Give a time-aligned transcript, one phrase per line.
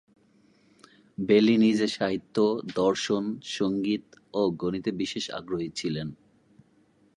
[1.17, 2.37] বেলি নিজে সাহিত্য,
[2.75, 3.23] দর্শন,
[3.51, 4.03] সঙ্গীত
[4.33, 6.07] ও গণিতে বিশেষ আগ্রহী ছিলেন।